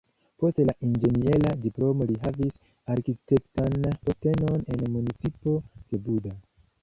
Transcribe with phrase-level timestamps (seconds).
[0.43, 2.55] Post la inĝeniera diplomo li havis
[2.95, 3.77] arkitektan
[4.07, 5.53] postenon en municipo
[5.93, 6.35] de Buda.